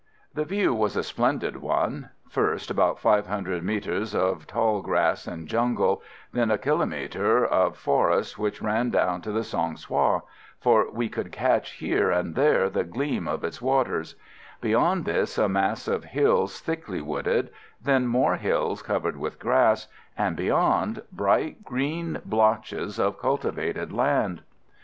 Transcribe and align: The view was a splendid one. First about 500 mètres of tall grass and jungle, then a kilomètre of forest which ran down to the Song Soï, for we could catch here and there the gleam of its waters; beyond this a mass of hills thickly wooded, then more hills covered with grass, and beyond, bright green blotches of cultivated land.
The 0.33 0.45
view 0.45 0.73
was 0.73 0.97
a 0.97 1.03
splendid 1.03 1.57
one. 1.57 2.09
First 2.27 2.71
about 2.71 2.97
500 2.97 3.61
mètres 3.63 4.15
of 4.15 4.47
tall 4.47 4.81
grass 4.81 5.27
and 5.27 5.47
jungle, 5.47 6.01
then 6.33 6.49
a 6.49 6.57
kilomètre 6.57 7.45
of 7.47 7.77
forest 7.77 8.39
which 8.39 8.63
ran 8.63 8.89
down 8.89 9.21
to 9.21 9.31
the 9.31 9.43
Song 9.43 9.75
Soï, 9.75 10.23
for 10.59 10.89
we 10.91 11.07
could 11.07 11.31
catch 11.31 11.73
here 11.73 12.09
and 12.09 12.33
there 12.33 12.67
the 12.67 12.83
gleam 12.83 13.27
of 13.27 13.43
its 13.43 13.61
waters; 13.61 14.15
beyond 14.59 15.05
this 15.05 15.37
a 15.37 15.47
mass 15.47 15.87
of 15.87 16.03
hills 16.05 16.59
thickly 16.61 16.99
wooded, 17.03 17.51
then 17.79 18.07
more 18.07 18.37
hills 18.37 18.81
covered 18.81 19.17
with 19.17 19.37
grass, 19.37 19.87
and 20.17 20.35
beyond, 20.35 21.03
bright 21.11 21.63
green 21.63 22.19
blotches 22.25 22.99
of 22.99 23.19
cultivated 23.19 23.93
land. 23.93 24.41